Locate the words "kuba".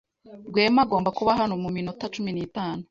1.17-1.31